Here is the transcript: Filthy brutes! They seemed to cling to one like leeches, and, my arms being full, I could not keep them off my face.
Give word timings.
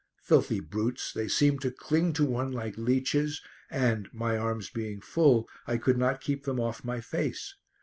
Filthy 0.23 0.59
brutes! 0.59 1.13
They 1.13 1.27
seemed 1.27 1.61
to 1.61 1.69
cling 1.69 2.13
to 2.13 2.25
one 2.25 2.51
like 2.51 2.75
leeches, 2.75 3.39
and, 3.69 4.11
my 4.11 4.35
arms 4.35 4.71
being 4.71 4.99
full, 4.99 5.47
I 5.67 5.77
could 5.77 5.99
not 5.99 6.21
keep 6.21 6.43
them 6.43 6.59
off 6.59 6.83
my 6.83 7.01
face. 7.01 7.53